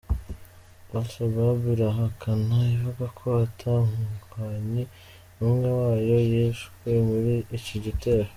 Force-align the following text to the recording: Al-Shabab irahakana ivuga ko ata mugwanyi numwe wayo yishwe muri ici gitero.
Al-Shabab 0.99 1.61
irahakana 1.73 2.57
ivuga 2.75 3.05
ko 3.17 3.25
ata 3.45 3.71
mugwanyi 3.91 4.83
numwe 5.35 5.69
wayo 5.81 6.17
yishwe 6.31 6.89
muri 7.09 7.33
ici 7.57 7.75
gitero. 7.85 8.27